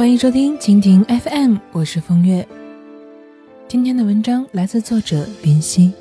[0.00, 2.48] 欢迎收听蜻蜓 FM，我是风月。
[3.68, 5.92] 今天的文章来自作者林夕。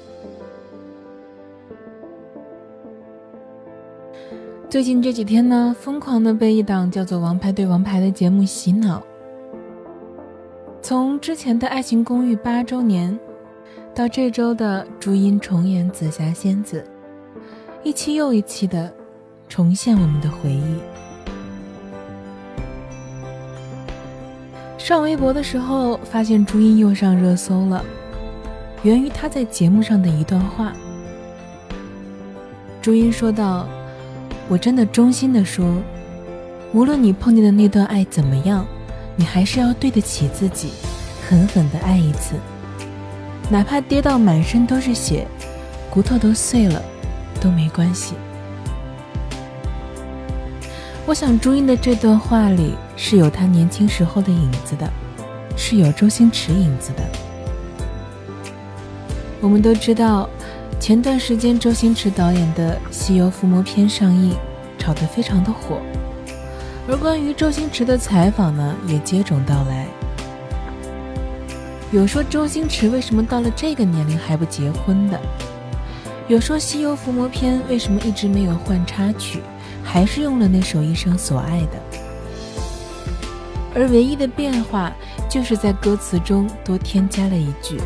[4.69, 9.03] 最近这几天呢，疯狂的被一档叫做《王牌对王牌》的节目洗脑。
[10.81, 13.19] 从之前的《爱情公寓》八周年，
[13.93, 16.81] 到这周的朱茵重演紫霞仙子，
[17.83, 18.89] 一期又一期的
[19.49, 20.79] 重现我们的回忆。
[24.79, 27.83] 上微博的时候，发现朱茵又上热搜了，
[28.81, 30.73] 源于她在节目上的一段话。
[32.81, 33.67] 朱茵说道
[34.47, 35.69] ：“我真的衷心的说，
[36.73, 38.65] 无论你碰见的那段爱怎么样，
[39.17, 40.69] 你还是要对得起自己，
[41.27, 42.35] 狠狠的爱一次，
[43.49, 45.27] 哪怕跌到满身都是血，
[45.91, 46.81] 骨头都碎了，
[47.41, 48.15] 都没关系。”
[51.09, 54.87] 我想朱茵的这段话里是有她年轻时候的影子的，
[55.57, 57.03] 是有周星驰影子的。
[59.41, 60.29] 我们都知道，
[60.79, 64.35] 前段时间周星驰导演的《西游伏魔篇》上映，
[64.77, 65.79] 炒得非常的火。
[66.87, 69.87] 而关于周星驰的采访呢，也接踵到来。
[71.91, 75.19] 有说周星驰为什么到了这个年龄还不结婚的，
[76.27, 79.41] 有说《西游伏魔篇》为什么一直没有换插曲。
[79.91, 81.81] 还是用了那首一生所爱的，
[83.73, 84.93] 而唯一的变化
[85.27, 87.81] 就是在歌词中多添加了一句：“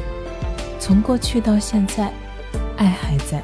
[0.82, 2.12] 从过去到现在，
[2.76, 3.42] 爱还在。”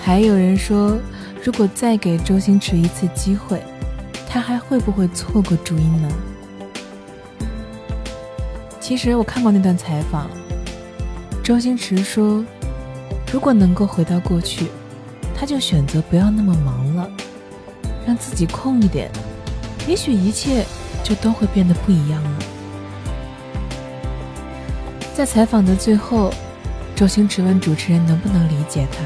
[0.00, 0.96] 还有人说，
[1.42, 3.60] 如果再给周星驰一次机会，
[4.28, 6.08] 他还会不会错过朱茵呢？
[8.78, 10.30] 其实我看过那段采访，
[11.42, 12.44] 周星驰说
[13.32, 14.68] ：“如果能够回到过去。”
[15.38, 17.10] 他就选择不要那么忙了，
[18.06, 19.10] 让自己空一点，
[19.86, 20.64] 也许一切
[21.04, 22.38] 就都会变得不一样了。
[25.14, 26.32] 在采访的最后，
[26.94, 28.98] 周星驰问主持人能不能理解他，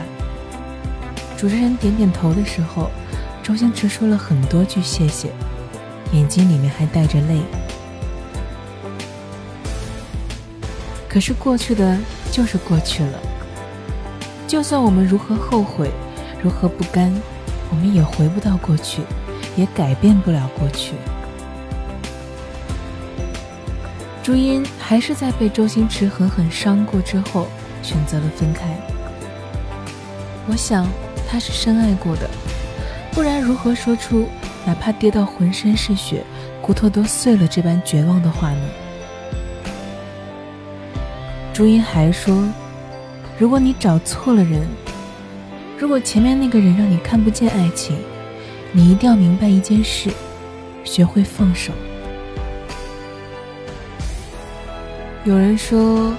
[1.36, 2.90] 主持人点点头的时候，
[3.42, 5.32] 周星驰说了很多句谢谢，
[6.12, 7.40] 眼睛里面还带着泪。
[11.08, 11.98] 可是过去的
[12.30, 13.19] 就是过去了，
[14.46, 15.90] 就算我们如何后悔。
[16.42, 17.12] 如何不甘，
[17.70, 19.02] 我们也回不到过去，
[19.56, 20.94] 也改变不了过去。
[24.22, 27.46] 朱茵还是在被周星驰狠狠伤过之后，
[27.82, 28.68] 选择了分开。
[30.48, 30.86] 我想，
[31.28, 32.28] 他是深爱过的，
[33.12, 34.26] 不然如何说出
[34.64, 36.24] 哪怕跌到浑身是血，
[36.62, 38.62] 骨头都碎了这般绝望的话呢？
[41.52, 42.42] 朱茵还说，
[43.38, 44.66] 如果你找错了人。
[45.80, 47.96] 如果前面那个人让你看不见爱情，
[48.70, 50.10] 你一定要明白一件事：
[50.84, 51.72] 学会放手。
[55.24, 56.12] 有人说，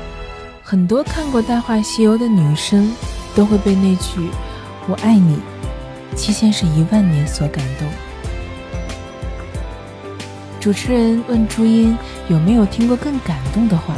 [0.64, 2.92] 很多看过《大话西游》的女生
[3.36, 4.32] 都会被那句
[4.90, 5.38] “我爱你，
[6.16, 7.88] 期限是一万年”所感动。
[10.60, 11.96] 主持人问朱茵
[12.30, 13.94] 有没有听过更感动的话，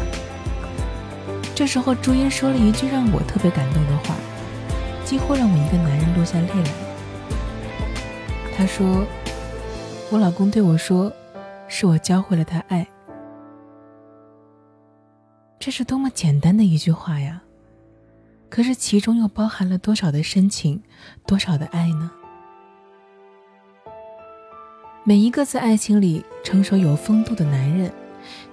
[1.55, 4.13] 这时候朱茵说了一句让我特别感动的话。
[5.05, 6.71] 几乎让我一个男人落下泪来。
[8.55, 9.05] 他说
[10.11, 11.11] ：“我老公对我说，
[11.67, 12.87] 是我教会了他爱。”
[15.59, 17.41] 这是多么简单的一句话呀！
[18.49, 20.83] 可是其中又包含了多少的深情，
[21.25, 22.11] 多少的爱呢？
[25.03, 27.91] 每一个在爱情里成熟有风度的男人，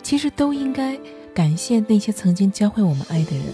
[0.03, 0.99] 其实都应该
[1.35, 3.45] 感谢那些曾经教会我们爱的人。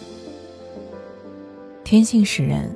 [1.83, 2.71] 天性使然。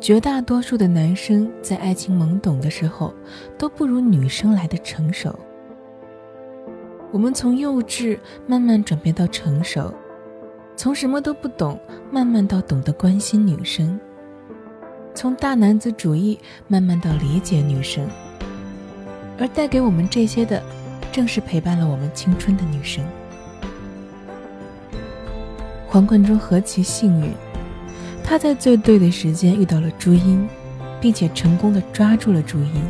[0.00, 3.12] 绝大多数的男生在爱情懵懂的时候，
[3.56, 5.36] 都不如女生来的成熟。
[7.10, 9.92] 我们从幼稚慢慢转变到成熟，
[10.76, 11.78] 从什么都不懂
[12.10, 13.98] 慢慢到懂得关心女生，
[15.14, 18.06] 从大男子主义慢慢到理解女生。
[19.38, 20.62] 而带给我们这些的，
[21.12, 23.04] 正是陪伴了我们青春的女生。
[25.86, 27.32] 黄贯中何其幸运！
[28.28, 30.46] 他在最对的时间遇到了朱茵，
[31.00, 32.84] 并且成功的抓住了朱茵，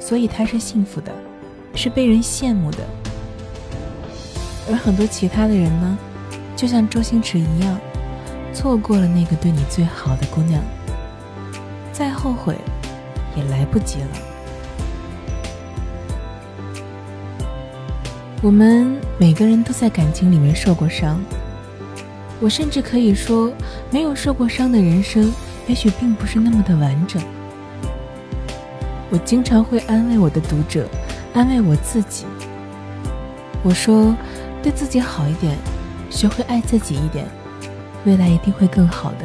[0.00, 1.12] 所以他是幸福的，
[1.76, 2.78] 是被人羡慕的。
[4.68, 5.96] 而很多其他的人呢，
[6.56, 7.78] 就像周星驰一样，
[8.52, 10.60] 错过了那个对你最好的姑娘，
[11.92, 12.56] 再后悔
[13.36, 14.08] 也来不及了。
[18.42, 21.20] 我们每个人都在感情里面受过伤。
[22.40, 23.52] 我甚至可以说，
[23.90, 25.32] 没有受过伤的人生，
[25.66, 27.22] 也许并不是那么的完整。
[29.08, 30.86] 我经常会安慰我的读者，
[31.32, 32.26] 安慰我自己。
[33.62, 34.14] 我说，
[34.62, 35.56] 对自己好一点，
[36.10, 37.26] 学会爱自己一点，
[38.04, 39.18] 未来一定会更好的。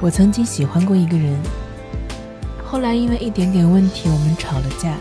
[0.00, 1.36] 我曾经喜欢过一个人，
[2.64, 4.96] 后来因为一点点问题，我们吵了架，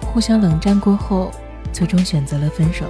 [0.00, 1.30] 互相冷战过后，
[1.70, 2.86] 最终选择了分手。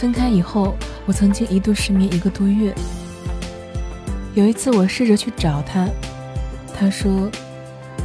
[0.00, 0.74] 分开以后，
[1.04, 2.74] 我曾经一度失眠一个多月。
[4.32, 5.86] 有一次，我试着去找他，
[6.74, 7.30] 他说：“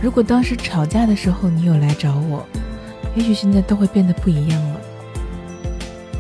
[0.04, 2.46] 如果当时吵架的时候你有来找我，
[3.16, 4.82] 也许现在都会变得不一样了。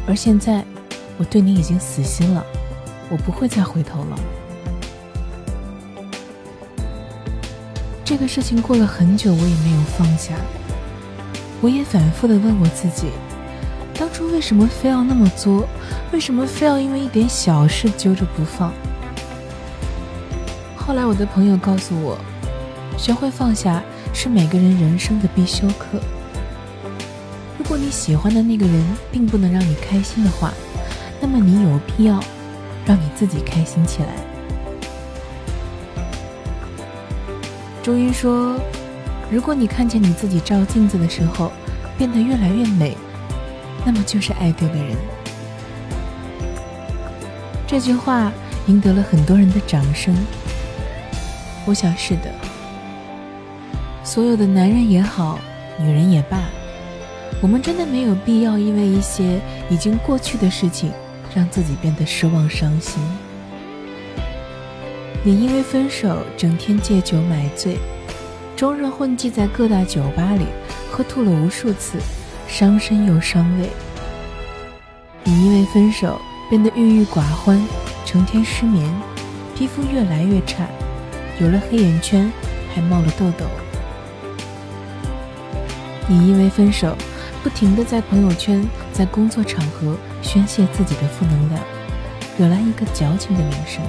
[0.07, 0.63] 而现在，
[1.17, 2.41] 我对你已经死心了。”
[3.11, 4.19] 我不会再回头了。
[8.05, 10.35] 这个事情过了很久，我也没有放下。
[11.59, 13.09] 我也反复的问我自己，
[13.97, 15.67] 当初为什么非要那么作？
[16.11, 18.71] 为什么非要因为一点小事揪着不放？
[20.75, 22.17] 后来我的朋友告诉我，
[22.97, 23.81] 学会放下
[24.13, 25.99] 是每个人人生的必修课。
[27.57, 30.53] 如果你喜欢的那个人并不能让你开心的话，
[31.19, 32.21] 那么你有必要。
[32.87, 34.09] 让你自己开心起来。
[37.81, 38.59] 中医说
[39.31, 41.51] ：“如果你看见你自己照镜子的时候
[41.97, 42.95] 变得越来越美，
[43.85, 44.97] 那么就是爱对了人。”
[47.67, 48.31] 这句话
[48.67, 50.13] 赢得了很多人的掌声。
[51.65, 52.31] 我想是的。
[54.03, 55.39] 所有的男人也好，
[55.79, 56.39] 女人也罢，
[57.41, 59.39] 我们真的没有必要因为一些
[59.69, 60.91] 已经过去的事情。
[61.35, 63.03] 让自己变得失望伤心。
[65.21, 67.77] 你因为分手，整天借酒买醉，
[68.55, 70.45] 终日混迹在各大酒吧里，
[70.89, 71.97] 喝吐了无数次，
[72.57, 73.69] 伤身又伤胃。
[75.25, 77.61] 你因为分手，变得郁郁寡欢，
[78.05, 78.89] 成天失眠，
[79.53, 80.65] 皮肤越来越差，
[81.41, 82.31] 有了黑眼圈，
[82.73, 83.45] 还冒了痘痘。
[86.07, 86.95] 你因为分手，
[87.43, 89.97] 不停的在朋友圈，在工作场合。
[90.21, 91.61] 宣泄自己的负能量，
[92.37, 93.83] 惹来一个矫情的名声。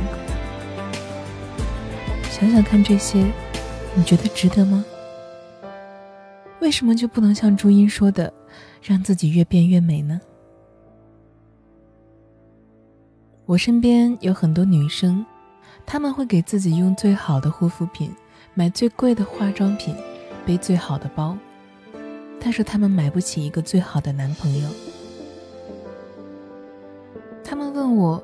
[2.33, 3.25] 想想看，这些
[3.95, 4.85] 你觉得值得吗？
[6.61, 8.33] 为什么就不能像朱茵说的，
[8.83, 10.21] 让自己越变越美呢？
[13.45, 15.25] 我身边有很多女生，
[15.85, 18.13] 她们会给自己用最好的护肤品，
[18.55, 19.95] 买最贵的化妆品，
[20.45, 21.39] 背最好的包，
[22.41, 24.69] 但是她们买不起一个最好的男朋友。
[27.45, 28.23] 她们问我，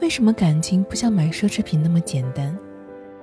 [0.00, 2.56] 为什么感情不像买奢侈品那么简单？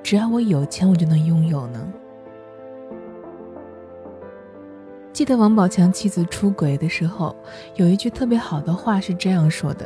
[0.04, 1.94] 只要我有钱，我就能拥有呢？
[5.20, 7.36] 记得王宝强妻子出轨的时候，
[7.76, 9.86] 有一句特别好的话是这样说的：“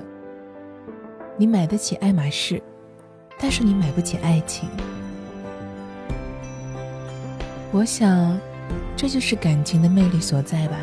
[1.38, 2.62] 你买得起爱马仕，
[3.40, 4.70] 但是你买不起爱情。”
[7.74, 8.38] 我想，
[8.96, 10.78] 这就是感情的魅力所在吧。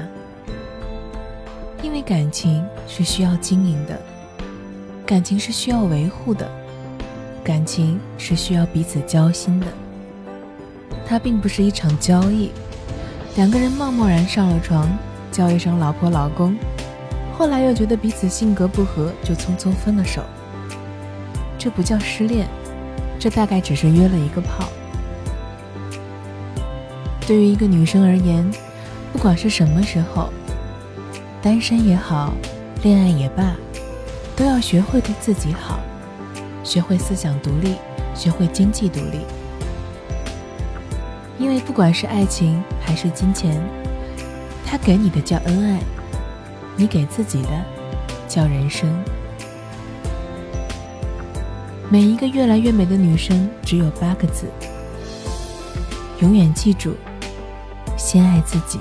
[1.81, 3.96] 因为感情是需要经营的。
[5.06, 6.50] 感情是需要维护的，
[7.44, 9.67] 感情是需要彼此交心的。
[11.06, 12.50] 它并不是一场交易，
[13.37, 14.88] 两个人贸贸然上了床，
[15.31, 16.56] 叫一声老婆老公，
[17.37, 20.23] 后来又觉得彼此性格不合，就匆匆分了手。
[21.56, 22.49] 这不叫失恋，
[23.19, 24.69] 这大概只是约了一个炮。
[27.27, 28.51] 对于一个女生而言，
[29.13, 30.31] 不管是什么时候，
[31.41, 32.32] 单身也好，
[32.82, 33.55] 恋爱也罢。
[34.37, 35.79] 都要学会对自己好，
[36.65, 37.77] 学会思想独立，
[38.15, 39.20] 学会经济独立。
[41.41, 43.59] 因为不管是爱情还是金钱，
[44.67, 45.81] 他给你的叫恩爱，
[46.77, 47.49] 你给自己的
[48.29, 48.87] 叫人生。
[51.89, 54.49] 每一个越来越美的女生只有八个字：
[56.20, 56.93] 永远记住，
[57.97, 58.79] 先爱自己。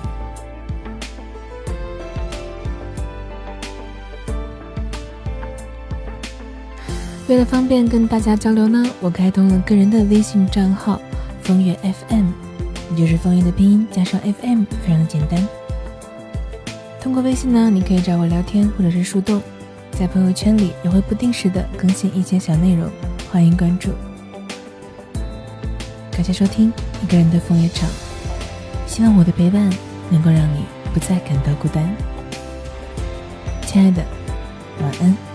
[7.30, 11.00] 为了方便跟大家交流呢，我开通了个人的微信账号
[11.42, 11.74] “风月
[12.10, 12.26] FM”，
[12.92, 15.48] 也就是风月的拼音加上 FM，非常的简单。
[17.02, 19.42] 通过微信呢，你可以找我聊天或者是树洞，
[19.92, 22.90] 在朋友圈里也会不定时的更新一些小内容，
[23.32, 23.92] 欢迎关注。
[26.12, 27.90] 感谢收听一个人的风月场，
[28.86, 29.70] 希望我的陪伴
[30.10, 31.90] 能够让你不再感到孤单。
[33.66, 34.04] 亲爱的，
[34.82, 35.29] 晚安。